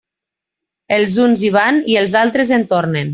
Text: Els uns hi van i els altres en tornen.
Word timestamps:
Els 0.97 1.17
uns 1.25 1.43
hi 1.49 1.53
van 1.57 1.79
i 1.95 1.99
els 2.03 2.17
altres 2.25 2.55
en 2.59 2.67
tornen. 2.75 3.07